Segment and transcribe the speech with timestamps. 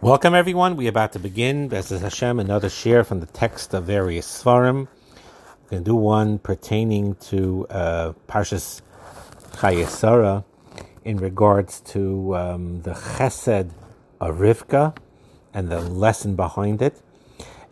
[0.00, 0.76] Welcome, everyone.
[0.76, 4.86] We're about to begin, Bezes Hashem, another share from the text of various Svarim.
[5.64, 8.80] We're going to do one pertaining to uh, Parshas
[9.54, 10.44] Chayesara
[11.04, 13.72] in regards to um, the Chesed
[14.20, 14.96] of Rivka
[15.52, 17.02] and the lesson behind it.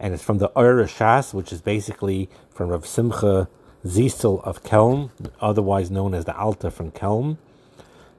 [0.01, 3.49] And it's from the Shas, which is basically from Rav Simcha
[3.85, 7.39] Zisel of Kelm, otherwise known as the Alta from Kelm.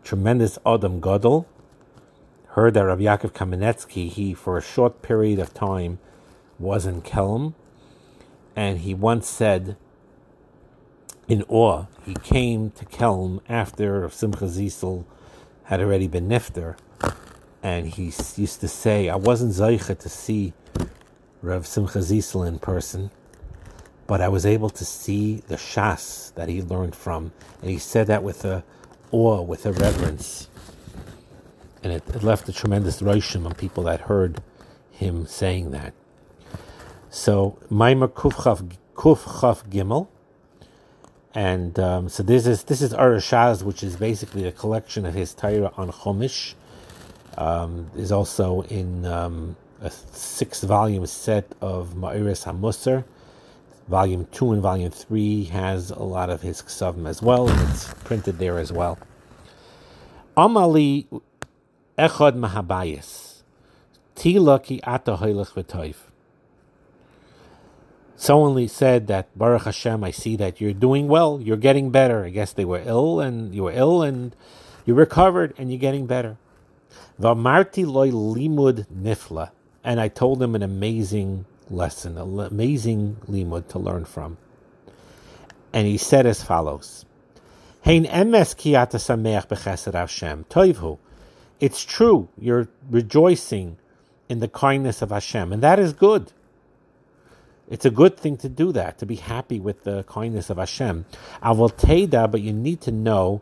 [0.05, 1.46] Tremendous Adam Gadol
[2.58, 6.00] heard that Rabbi Yaakov Kamenetsky, he for a short period of time
[6.57, 7.54] was in Kelm,
[8.56, 9.78] and he once said,
[11.28, 15.06] in awe, he came to Kelm after Simcha Zisel
[15.65, 16.78] had already been nifter,
[17.62, 20.54] and he used to say, I wasn't Zaycha to see
[21.43, 23.12] Rav Simcha Zisel in person,
[24.07, 28.07] but I was able to see the Shas that he learned from, and he said
[28.07, 28.64] that with a
[29.12, 30.50] awe, with a reverence
[31.87, 34.41] and it, it left a tremendous roshim on people that heard
[34.91, 35.94] him saying that.
[37.09, 40.09] So Maimar Kufchaf Kufchaf Gimel,
[41.34, 45.34] and um, so this is this is Arashaz, which is basically a collection of his
[45.34, 46.56] Torah on Chumash.
[47.38, 53.06] Um, is also in um, a six volume set of Ma'iris HaMusar.
[53.88, 57.94] Volume two and volume three has a lot of his ksavim as well, and it's
[58.03, 58.97] printed there as well.
[60.36, 61.06] Amali
[61.98, 63.42] Echad Mahabayis.
[64.16, 65.95] Tila ki ata hoilach v'toiv.
[68.16, 72.23] Someone said that Baruch Hashem, I see that you're doing well, you're getting better.
[72.23, 74.36] I guess they were ill and you were ill and
[74.86, 76.38] you recovered and you're getting better.
[77.20, 79.50] V'amarti loy limud nifla.
[79.84, 84.38] And I told him an amazing lesson, an amazing limud to learn from.
[85.73, 87.06] And he said as follows.
[87.84, 90.45] Hein emes ki ata sameach b'chesed Hashem.
[90.48, 91.00] Toivhu.
[91.59, 93.77] It's true, you're rejoicing
[94.30, 96.31] in the kindness of Hashem, and that is good.
[97.69, 101.06] It's a good thing to do that, to be happy with the kindness of Hashem.
[101.41, 103.41] I will tell that, but you need to know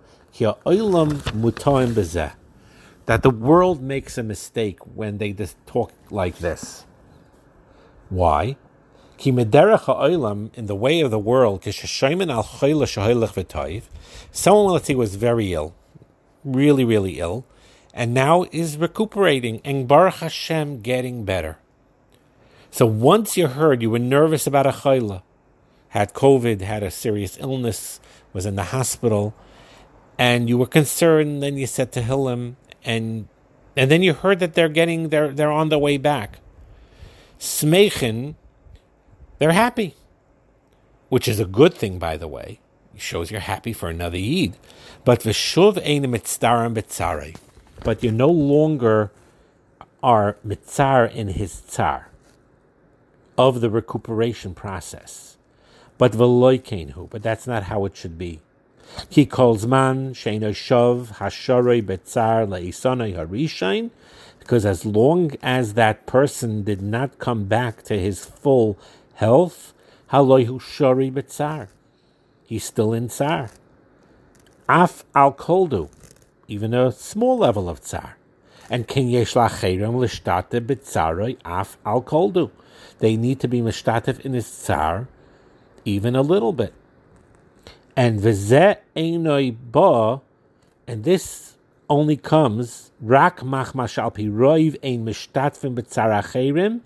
[3.05, 6.85] that the world makes a mistake when they just talk like this.
[8.09, 8.57] Why?
[9.17, 11.63] in the way of the world,
[14.31, 15.75] someone, let's say, was very ill,
[16.43, 17.45] really, really ill,
[17.95, 21.57] and now is recuperating and Baruch Hashem getting better.
[22.69, 25.23] So once you heard you were nervous about a chayla,
[25.89, 28.01] had COVID, had a serious illness,
[28.33, 29.33] was in the hospital,
[30.19, 33.29] and you were concerned, then you said to Hillim, and
[33.77, 36.39] and then you heard that they're getting they're they're on the way back.
[37.39, 38.35] Smechin,
[39.39, 39.95] they're happy,
[41.07, 42.59] which is a good thing, by the way.
[42.93, 44.57] It shows you're happy for another Eid.
[45.05, 47.37] But v'shuv ein mitzdaram betzarei
[47.85, 49.11] but you no longer
[50.01, 52.09] are mitzar in his tsar
[53.37, 55.37] of the recuperation process.
[55.99, 58.41] But veloikenhu, but that's not how it should be.
[59.07, 63.91] He calls man sheino shov hasharei betzar leisonai harishain,
[64.39, 68.79] because as long as that person did not come back to his full
[69.13, 69.73] health,
[70.11, 71.67] haloihu shari betzar,
[72.47, 73.51] he's still in tsar.
[74.67, 75.89] Af al koldu,
[76.47, 78.17] even a small level of tsar.
[78.69, 82.51] And kin yesh lacherim l'shtate b'tzaroi af al koldu.
[82.99, 85.07] They need to be mishtatif in his tsar,
[85.83, 86.73] even a little bit.
[87.95, 90.21] And v'zeh einoi ba,
[90.87, 91.55] and this
[91.89, 96.81] only comes rak machmash al pi roiv ein mishtatifim b'tzar acherim,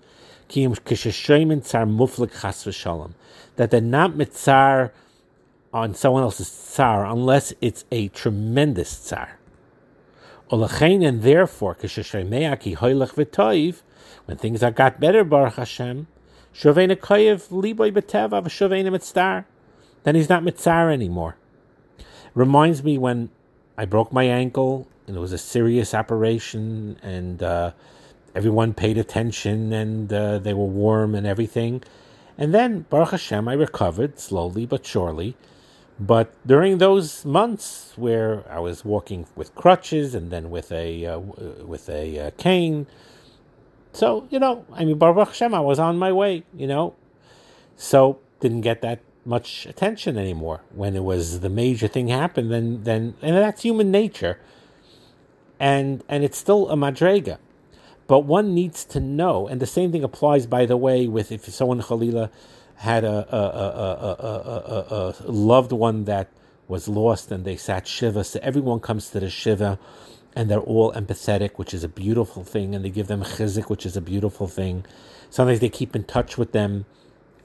[0.48, 3.12] ki im kishashoyim tsar muflik chas v'shalom.
[3.56, 4.90] That they're not mitzar
[5.72, 9.39] on someone else's tsar unless it's a tremendous tsar.
[10.50, 11.76] Olachain and therefore,
[14.26, 16.08] when things are got better, Baruch Hashem,
[16.52, 19.44] Shovena Koyev Liboy Beteva Shovena Mitzar,
[20.02, 21.36] then he's not Mitzar anymore.
[22.34, 23.30] Reminds me when
[23.78, 27.72] I broke my ankle and it was a serious operation and uh,
[28.34, 31.82] everyone paid attention and uh, they were warm and everything.
[32.36, 35.36] And then, Baruch Hashem, I recovered slowly but surely.
[36.00, 41.18] But during those months where I was walking with crutches and then with a uh,
[41.18, 42.86] with a uh, cane,
[43.92, 46.94] so you know, I mean, Baruch Hashem, I was on my way, you know,
[47.76, 50.62] so didn't get that much attention anymore.
[50.74, 54.40] When it was the major thing happened, then then and that's human nature,
[55.58, 57.36] and and it's still a madrega.
[58.06, 61.44] But one needs to know, and the same thing applies, by the way, with if
[61.44, 62.30] someone Khalila
[62.80, 66.30] had a, a, a, a, loved one that
[66.66, 68.24] was lost and they sat Shiva.
[68.24, 69.78] So everyone comes to the Shiva
[70.34, 73.84] and they're all empathetic, which is a beautiful thing, and they give them chizik, which
[73.84, 74.86] is a beautiful thing.
[75.28, 76.86] Sometimes they keep in touch with them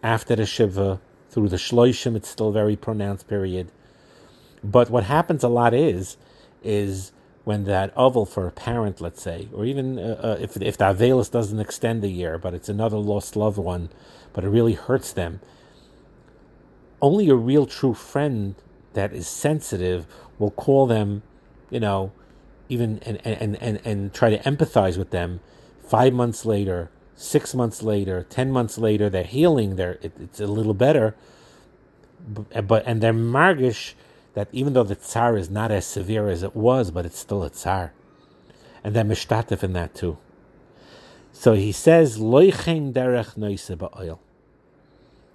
[0.02, 2.16] after the shiva through the shloishim.
[2.16, 3.74] It's still a very pronounced period.
[4.64, 6.16] But what happens a lot is,
[6.64, 7.12] is
[7.46, 10.86] when that oval for a parent, let's say, or even uh, uh, if if the
[10.86, 13.90] avelus doesn't extend a year, but it's another lost loved one,
[14.34, 15.40] but it really hurts them.
[17.02, 18.56] Only a real true friend
[18.94, 20.08] that is sensitive
[20.40, 21.22] will call them,
[21.70, 22.12] you know,
[22.68, 25.40] even and and and, and try to empathize with them.
[25.88, 29.76] Five months later, six months later, ten months later, they're healing.
[29.76, 31.16] They're it, it's a little better,
[32.28, 33.94] but and they're margish
[34.36, 37.44] that even though the tsar is not as severe as it was, but it's still
[37.44, 37.94] a tsar,
[38.84, 40.18] and they're mishtatif in that too.
[41.32, 44.20] So he says, "Loichen derech noise ba'oil."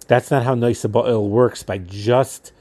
[0.07, 2.53] That's not how noise works by just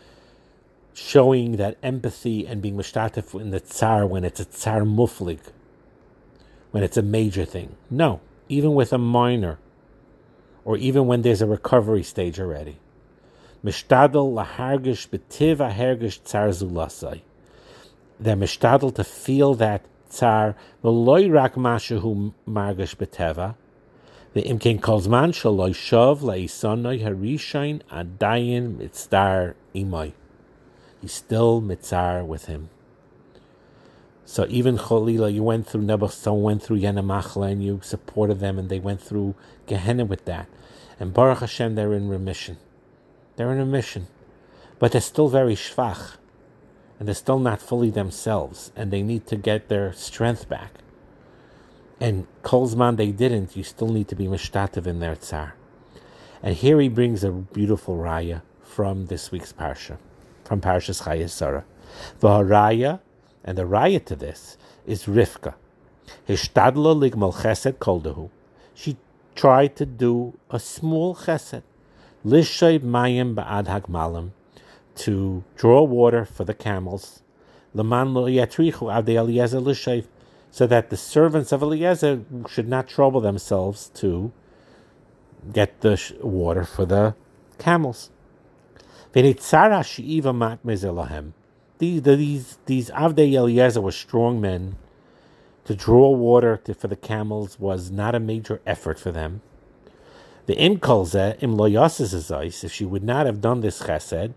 [0.92, 5.40] showing that empathy and being mishtatif in the tsar when it's a tsar muflig,
[6.70, 7.76] when it's a major thing.
[7.90, 9.58] No, even with a minor,
[10.64, 12.78] or even when there's a recovery stage already.
[13.64, 17.20] Mishtadel lahargish betiv ahergish tsar zulasai.
[18.18, 23.56] They're mishtadel to feel that tsar v'loy rak mashahu margish beteva.
[24.32, 30.12] The imkin kolzman shaloi shov laisonoi harishain adayin mitzdar imoi
[31.00, 32.70] he's still mitzar with him.
[34.24, 38.68] So even Cholila, you went through Nebuchadnezzar, went through Yenamachla, and you supported them, and
[38.68, 39.34] they went through
[39.66, 40.46] Gehenna with that.
[41.00, 42.58] And Baruch Hashem, they're in remission.
[43.40, 44.06] They're in remission.
[44.78, 46.16] But they're still very shvach,
[46.98, 50.74] and they're still not fully themselves, and they need to get their strength back.
[51.98, 53.56] And Kolzman, they didn't.
[53.56, 55.54] You still need to be mishtativ in their tsar.
[56.42, 59.96] And here he brings a beautiful raya from this week's parsha
[60.44, 61.64] from Parashas Chayes Sarah.
[62.18, 63.00] The Haraya,
[63.42, 65.54] and the raya to this, is Rivka.
[66.28, 68.30] Hishtadla ligmal chesed.
[68.74, 68.98] She
[69.34, 71.62] tried to do a small chesed.
[72.24, 74.30] Lishay mayim ba'ad hagmalim.
[74.96, 77.22] To draw water for the camels.
[77.72, 80.04] Leman lo yatrichu avdei Eliezer lishay.
[80.50, 84.32] So that the servants of Eliezer should not trouble themselves to
[85.52, 87.14] get the water for the
[87.58, 88.10] camels.
[89.12, 89.52] These,
[92.02, 94.76] these, these Avdei Eliezer were strong men.
[95.64, 99.42] To draw water to, for the camels was not a major effort for them.
[100.50, 104.34] The im kolze im loyasis if she would not have done this chesed,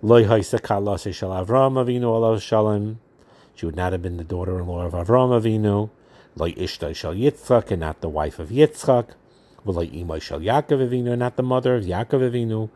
[0.00, 2.98] loy kalase shel Avram Avinu olav shalom,
[3.54, 5.90] she would not have been the daughter-in-law of Avram Avinu,
[6.34, 9.08] loy ishta shel Yitzchak, and not the wife of Yitzchak,
[9.66, 12.70] loy imay shel Yaakov Avinu, not the mother of Yaakov Avinu,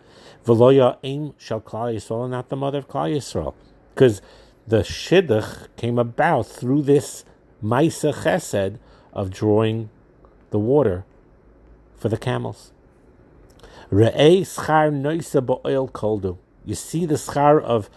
[0.44, 3.54] Veloya Aim Shal Klal Yisrael, not the mother of Klal Yisrael.
[3.94, 4.20] Because
[4.66, 7.24] the Shidduch came about through this
[7.64, 8.78] Maisa Chesed
[9.14, 9.88] of drawing
[10.50, 11.06] the water
[11.98, 12.72] for the camels.
[13.90, 14.44] You see
[17.06, 17.88] the schar of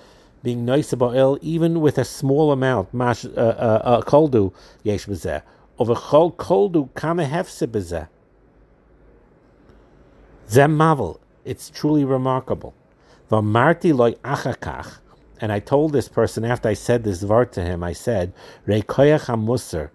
[0.44, 2.94] being noisa ba'oil even with a small amount.
[2.94, 4.54] Mash uh, uh, uh, koldu
[4.84, 5.42] yesh b'zeh.
[5.78, 8.08] Over chol koldu hefse b'zeh.
[10.50, 11.20] Zem mavel.
[11.46, 12.74] It's truly remarkable.
[13.30, 14.98] Vamarti loy achakach.
[15.40, 18.34] And I told this person after I said this word to him, I said,
[18.68, 19.90] Reikoyach hamusar,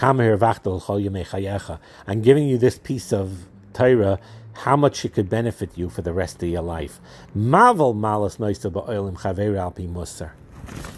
[0.00, 0.16] I'm
[2.22, 4.20] giving you this piece of Torah,
[4.52, 7.00] how much it could benefit you for the rest of your life.
[7.34, 10.30] Mavel malas musar.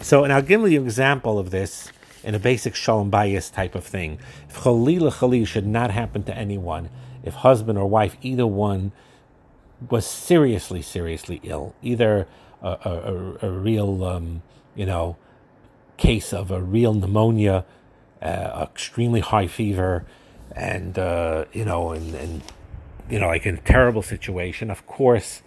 [0.01, 1.91] So, and I'll give you an example of this
[2.23, 4.19] in a basic shalom bias type of thing.
[4.49, 6.89] If chalila chalil should not happen to anyone,
[7.23, 8.91] if husband or wife, either one,
[9.89, 12.27] was seriously, seriously ill, either
[12.61, 14.43] a, a, a real, um,
[14.75, 15.17] you know,
[15.97, 17.65] case of a real pneumonia,
[18.21, 20.05] uh, extremely high fever,
[20.55, 22.43] and uh, you know, and, and
[23.09, 24.69] you know, like in a terrible situation.
[24.69, 25.41] Of course,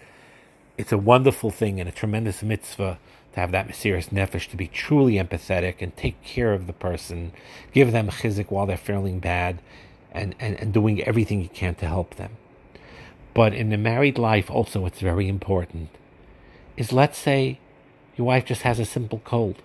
[0.76, 2.98] it's a wonderful thing and a tremendous mitzvah
[3.32, 7.32] to have that mysterious nefesh to be truly empathetic and take care of the person,
[7.72, 9.60] give them chizik while they're feeling bad,
[10.12, 12.36] and, and, and doing everything you can to help them.
[13.34, 15.90] But in the married life, also, what's very important
[16.76, 17.58] is let's say
[18.16, 19.56] your wife just has a simple cold,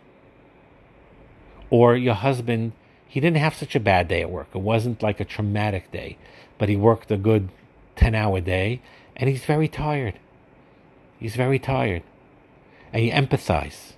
[1.70, 2.72] or your husband,
[3.10, 4.50] he didn't have such a bad day at work.
[4.54, 6.18] It wasn't like a traumatic day,
[6.60, 7.50] but he worked a good
[7.96, 8.82] 10 hour day
[9.16, 10.14] and he's very tired.
[11.20, 12.04] He's very tired.
[12.94, 13.94] And you empathize.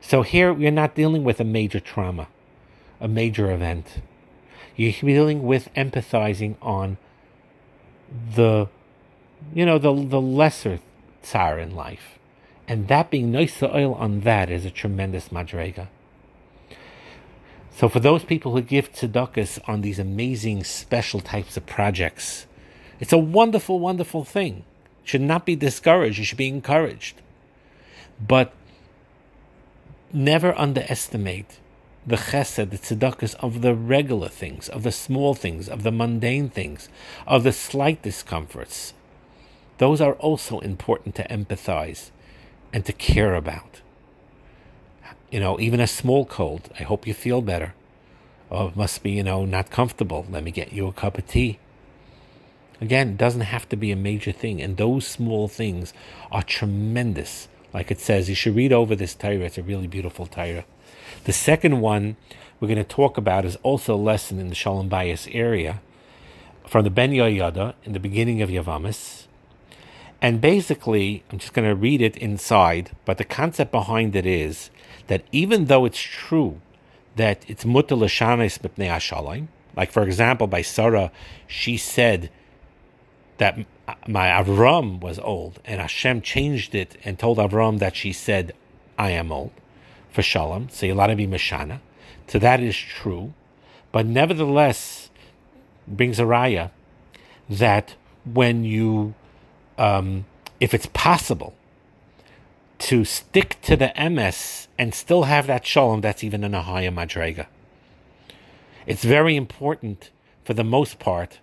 [0.00, 2.26] So here we're not dealing with a major trauma,
[3.00, 4.02] a major event.
[4.74, 6.98] You're dealing with empathizing on
[8.34, 8.66] the,
[9.54, 10.80] you know, the the lesser
[11.22, 12.18] tsar in life,
[12.66, 15.88] and that being nice oil on that is a tremendous madrega.
[17.72, 22.46] So for those people who give tzedakahs on these amazing special types of projects,
[22.98, 24.64] it's a wonderful, wonderful thing.
[25.04, 26.18] Should not be discouraged.
[26.18, 27.20] You should be encouraged.
[28.20, 28.52] But
[30.12, 31.58] never underestimate
[32.06, 36.48] the chesed, the tzedakahs of the regular things, of the small things, of the mundane
[36.48, 36.88] things,
[37.26, 38.94] of the slight discomforts.
[39.78, 42.10] Those are also important to empathize
[42.72, 43.80] and to care about.
[45.30, 47.74] You know, even a small cold, I hope you feel better.
[48.50, 50.26] Oh, it must be, you know, not comfortable.
[50.28, 51.58] Let me get you a cup of tea.
[52.80, 54.60] Again, it doesn't have to be a major thing.
[54.60, 55.92] And those small things
[56.32, 57.46] are tremendous.
[57.72, 59.44] Like it says, you should read over this Torah.
[59.44, 60.64] It's a really beautiful Torah.
[61.24, 62.16] The second one
[62.58, 65.80] we're going to talk about is also a lesson in the Shalom Bayis area
[66.66, 69.26] from the Ben Yehoyada in the beginning of Yavamis.
[70.22, 74.70] And basically, I'm just going to read it inside, but the concept behind it is
[75.06, 76.60] that even though it's true
[77.16, 81.10] that it's mutter l'shanes mipnei hashalim, like for example, by Sarah,
[81.46, 82.30] she said
[83.38, 83.58] that
[84.06, 88.52] my Avram was old, and Hashem changed it and told Avram that she said,
[88.98, 89.52] I am old
[90.10, 91.80] for Shalom, so to be Mashana.
[92.26, 93.32] So that is true.
[93.92, 95.10] But nevertheless,
[95.86, 96.70] brings a raya
[97.48, 99.14] that when you,
[99.80, 100.26] um,
[100.60, 101.54] if it's possible
[102.78, 106.90] to stick to the MS and still have that Shalom, that's even in a higher
[106.90, 107.46] Madrega.
[108.86, 110.10] It's very important,
[110.44, 111.38] for the most part,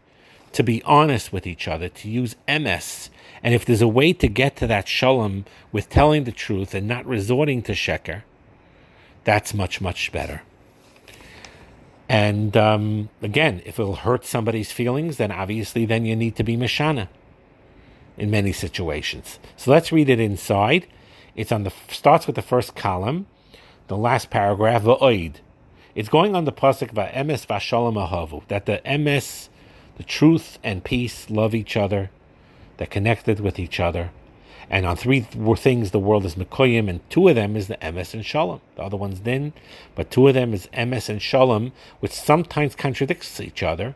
[0.54, 3.10] to be honest with each other, to use MS.
[3.42, 6.88] And if there's a way to get to that Shalom with telling the truth and
[6.88, 8.22] not resorting to Sheker,
[9.24, 10.44] that's much, much better.
[12.08, 16.56] And um, again, if it'll hurt somebody's feelings, then obviously then you need to be
[16.56, 17.10] Mashana
[18.18, 19.40] in many situations.
[19.56, 20.88] So let's read it inside.
[21.36, 23.28] It's on the starts with the first column,
[23.88, 25.36] the last paragraph, Va'oid.
[25.96, 29.50] It's going on the pasuk about emes v'shalom ahavu, that the ms,
[29.98, 32.12] the truth and peace love each other,
[32.78, 34.12] they're connected with each other.
[34.70, 38.14] And on three things, the world is Mekoyim, and two of them is the Emes
[38.14, 38.60] and Shalom.
[38.76, 39.54] The other one's Din,
[39.96, 43.96] but two of them is Emes and Shalom, which sometimes contradicts each other.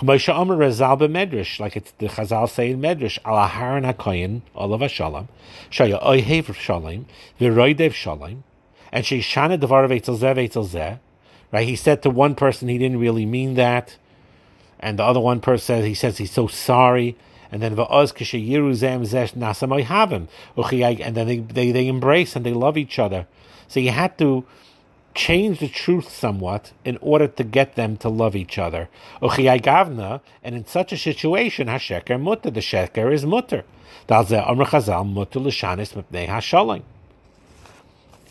[0.00, 5.28] Like it's the Chazal say in Medrash, Al Aharon Olav HaShalom,
[5.70, 7.06] Shaya Oyhev Shalom,
[7.38, 8.44] V'roidev Shalom,
[8.90, 10.98] and Sheishana Devar Eitzel Zeh
[11.52, 11.68] right?
[11.68, 13.96] He said to one person he didn't really mean that,
[14.80, 17.16] and the other one person says he says he's so sorry,
[17.52, 20.28] and then va'oz kishayiru zem zesh havim,
[21.06, 23.26] and then they, they, they embrace and they love each other.
[23.68, 24.44] So you had to
[25.14, 28.88] change the truth somewhat in order to get them to love each other.
[29.20, 33.64] Gavna, and in such a situation, hasheker mutter, the sheker is mutter.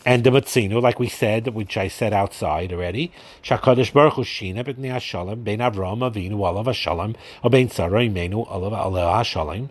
[0.03, 3.11] And the Matzinu, like we said, which I said outside already,
[3.43, 8.49] Shakadosh Baruch Hu Shina B'nei Hashalom, Bein Avram Avinu Olav Hashalom, or Bein Sarah Imenu
[8.51, 9.69] Olav Hashalom,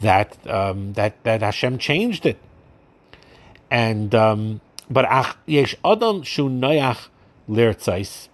[0.00, 2.38] that, um, that, that Hashem changed it.
[3.70, 7.08] And, um, but ach, yesh Adam Shu Noyach
[7.48, 8.28] Lirtzais,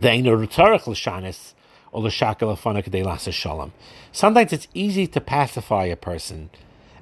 [0.00, 1.54] Ve'enu Rutarach L'shanis,
[1.92, 3.72] or L'shakel Afanak De Lasa Shalom.
[4.10, 6.50] Sometimes it's easy to pacify a person,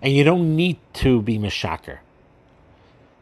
[0.02, 1.98] and you don't need to be Meshaker.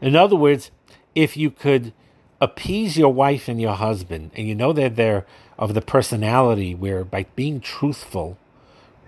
[0.01, 0.71] In other words,
[1.13, 1.93] if you could
[2.39, 5.25] appease your wife and your husband, and you know that they're
[5.57, 8.37] of the personality where by being truthful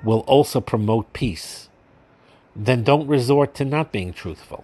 [0.03, 1.69] will also promote peace,
[2.55, 4.63] then don't resort to not being truthful.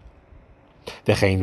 [1.05, 1.41] Sometimes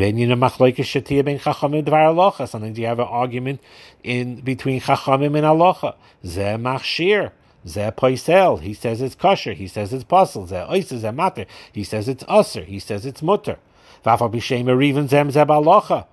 [2.78, 3.60] you have an argument
[4.02, 5.94] in between chachamim and halacha.
[6.24, 7.30] Zeh machshir.
[7.66, 8.60] Zeh poisel.
[8.60, 9.52] He says it's kosher.
[9.52, 10.46] He says it's puzzle.
[10.46, 11.00] Zeh oiser.
[11.00, 11.46] Zeh mater.
[11.72, 12.64] He says it's usser.
[12.64, 13.58] He says it's mutter.
[14.04, 16.06] Vafal b'shem zem zeh.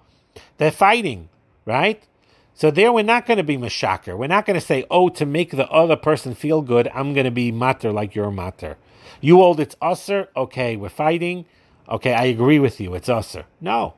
[0.58, 1.30] They're fighting,
[1.66, 2.02] right?
[2.54, 4.18] So there we're not going to be mashaker.
[4.18, 7.26] We're not going to say, oh, to make the other person feel good, I'm going
[7.26, 8.78] to be matter like you're matter.
[9.20, 11.46] You hold it's usser, okay, we're fighting.
[11.90, 13.46] Okay, I agree with you, it's usser.
[13.62, 13.94] No.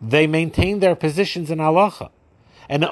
[0.00, 2.10] They maintain their positions in halacha.
[2.68, 2.84] And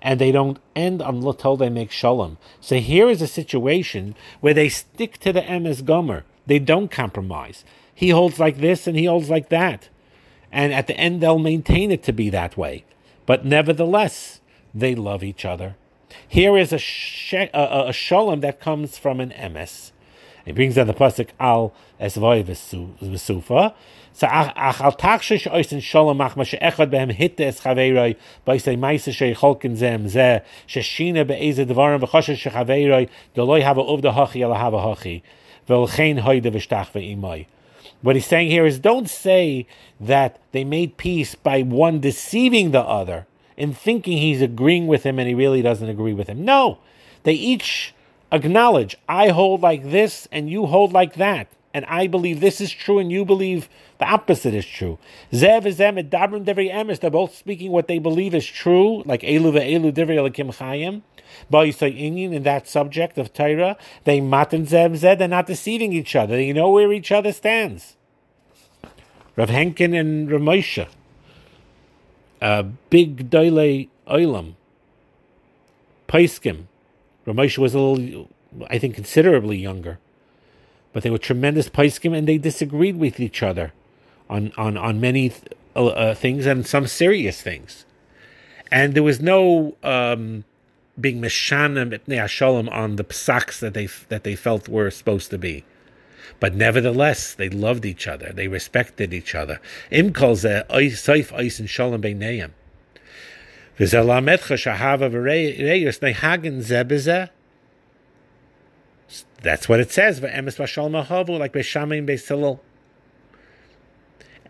[0.00, 2.38] and they don't end until they make shalom.
[2.60, 6.24] So here is a situation where they stick to the emes gomer.
[6.46, 7.64] They don't compromise.
[7.94, 9.88] He holds like this and he holds like that.
[10.50, 12.84] And at the end, they'll maintain it to be that way.
[13.26, 14.40] But nevertheless,
[14.74, 15.76] they love each other.
[16.28, 19.92] Here is a, she- a, a shalom that comes from an emes.
[20.44, 23.74] He brings down the pasuk al esvoy v'sufa.
[24.14, 29.14] So ach al takshish oisin shalom ach mashe echad behem hitte es chaveiroi b'isei maise
[29.14, 34.78] shei cholken zem zeh sheshina be'eze devarim v'choshe shechaveiroi doloi hava uvda hachi ala hava
[34.78, 35.22] hachi
[35.68, 37.46] v'olchein hoide v'shtach ve'imoi.
[38.00, 39.66] What he's saying here is don't say
[40.00, 43.26] that they made peace by one deceiving the other
[43.58, 46.44] in thinking he's agreeing with him and he really doesn't agree with him.
[46.44, 46.78] No,
[47.24, 47.92] they each
[48.30, 51.48] acknowledge I hold like this and you hold like that.
[51.74, 54.98] And I believe this is true and you believe the opposite is true.
[55.32, 59.20] Zev is and Dabrim Devri Emes, they're both speaking what they believe is true, like
[59.22, 61.02] Elu ve'elu Devri Elikim Chayim.
[61.52, 66.36] Inyan in that subject of Torah, they matan Zev Zed, they're not deceiving each other.
[66.36, 67.96] They know where each other stands.
[69.36, 70.88] Rav Henkin and Ramosha, uh,
[72.90, 74.54] big Doile Oilam,
[76.08, 76.64] Paiskim,
[77.26, 78.30] Ramosha was a little,
[78.70, 79.98] I think, considerably younger,
[80.92, 83.74] but they were tremendous paiskim, and they disagreed with each other
[84.30, 85.32] on on on many
[85.76, 87.84] uh, uh, things and some serious things,
[88.70, 90.44] and there was no um,
[90.98, 95.64] being meshanim etnei on the psaks that they that they felt were supposed to be.
[96.40, 98.32] But nevertheless, they loved each other.
[98.32, 99.60] They respected each other.
[99.90, 102.50] Im calls saif eis and shalom beineim.
[109.40, 110.20] That's what it says.
[110.20, 111.54] Like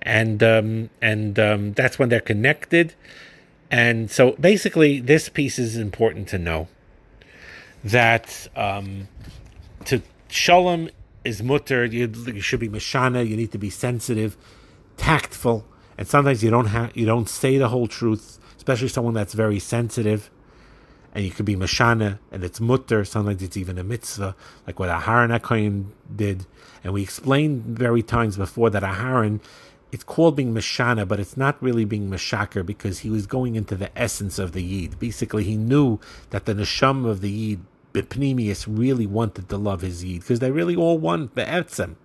[0.03, 2.95] and um, and um, that's when they're connected.
[3.71, 6.69] And so basically, this piece is important to know
[7.85, 9.09] that um,
[9.85, 10.91] to shalom
[11.25, 11.85] is mutter.
[11.85, 13.27] You, you should be mashana.
[13.27, 14.37] You need to be sensitive,
[14.97, 19.33] tactful, and sometimes you don't have you don't say the whole truth especially someone that's
[19.33, 20.31] very sensitive.
[21.15, 23.03] And you could be mashana, and it's mutter.
[23.03, 26.45] Sometimes it's even a mitzvah, like what Aharon Akoyim did.
[26.85, 29.41] And we explained very times before that Aharon,
[29.91, 33.75] it's called being mashana, but it's not really being mashaker because he was going into
[33.75, 34.99] the essence of the yid.
[34.99, 37.61] Basically, he knew that the neshama of the yid,
[38.03, 41.97] Bipnimius, really wanted to love his yid because they really all want the etzem.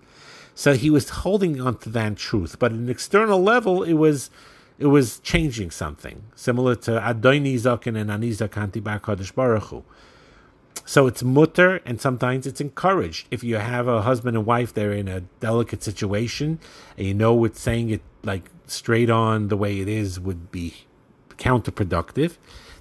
[0.56, 2.60] So he was holding on to that truth.
[2.60, 4.29] But at an external level, it was
[4.79, 9.84] it was changing something, similar to Adoni Zakin and Ani Zakanti Bar Kadosh Baruch Hu.
[10.86, 13.27] So it's mutter, and sometimes it's encouraged.
[13.32, 16.60] If you have a husband and wife, they're in a delicate situation,
[16.97, 20.73] and you know what saying it like straight on the way it is would be
[21.38, 22.38] counterproductive,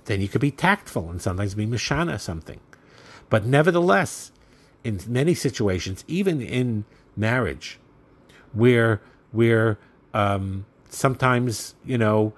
[0.07, 2.61] then you could be tactful and sometimes be mashana something.
[3.33, 4.31] But nevertheless,
[4.85, 6.85] in many situations, even in
[7.17, 7.79] marriage,
[8.53, 9.79] where where
[10.13, 12.35] um, sometimes, you know,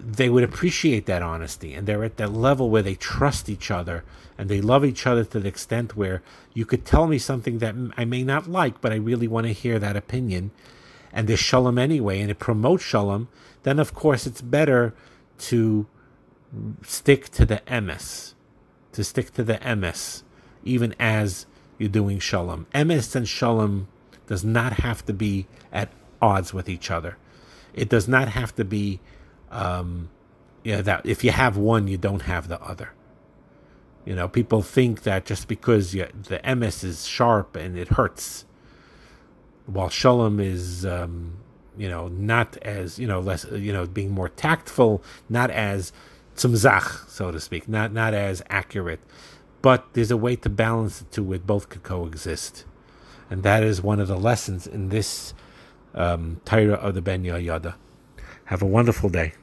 [0.00, 4.02] they would appreciate that honesty and they're at that level where they trust each other
[4.38, 6.22] and they love each other to the extent where
[6.54, 9.52] you could tell me something that I may not like, but I really want to
[9.52, 10.52] hear that opinion.
[11.12, 13.28] And there's shalom anyway, and it promotes shalom,
[13.62, 14.94] then of course it's better
[15.50, 15.86] to
[16.82, 18.32] stick to the emes,
[18.94, 20.24] to stick to the MS,
[20.64, 21.46] even as
[21.78, 22.66] you're doing shalom.
[22.74, 23.88] MS and shalom
[24.26, 25.90] does not have to be at
[26.22, 27.18] odds with each other.
[27.74, 29.00] It does not have to be,
[29.50, 30.08] um,
[30.62, 32.92] you know, that if you have one, you don't have the other.
[34.04, 38.44] You know, people think that just because you, the MS is sharp and it hurts,
[39.66, 41.38] while shalom is, um,
[41.76, 45.92] you know, not as you know less, you know, being more tactful, not as
[46.36, 49.00] tzumzach, so to speak, not not as accurate.
[49.62, 52.64] But there's a way to balance the two where both could coexist,
[53.30, 55.34] and that is one of the lessons in this
[55.94, 57.74] um, Torah of the Ben Yehoyada.
[58.46, 59.34] Have a wonderful day.